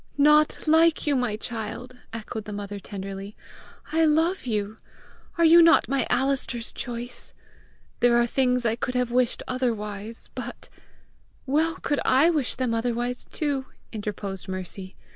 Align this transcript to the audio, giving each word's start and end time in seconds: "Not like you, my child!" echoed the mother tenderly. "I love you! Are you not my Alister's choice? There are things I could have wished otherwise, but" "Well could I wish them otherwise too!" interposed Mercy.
"Not 0.17 0.63
like 0.65 1.05
you, 1.05 1.15
my 1.15 1.35
child!" 1.35 1.95
echoed 2.11 2.45
the 2.45 2.51
mother 2.51 2.79
tenderly. 2.79 3.35
"I 3.91 4.03
love 4.03 4.47
you! 4.47 4.77
Are 5.37 5.45
you 5.45 5.61
not 5.61 5.87
my 5.87 6.07
Alister's 6.09 6.71
choice? 6.71 7.35
There 7.99 8.17
are 8.19 8.25
things 8.25 8.65
I 8.65 8.75
could 8.75 8.95
have 8.95 9.11
wished 9.11 9.43
otherwise, 9.47 10.31
but" 10.33 10.69
"Well 11.55 11.75
could 11.83 11.99
I 12.03 12.31
wish 12.31 12.55
them 12.55 12.73
otherwise 12.73 13.25
too!" 13.29 13.67
interposed 13.93 14.47
Mercy. 14.47 14.95